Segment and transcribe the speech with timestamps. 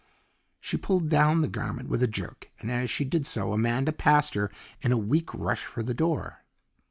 [0.59, 4.33] She pulled down the garment with a jerk, and as she did so Amanda passed
[4.33, 4.49] her
[4.81, 6.43] in a weak rush for the door.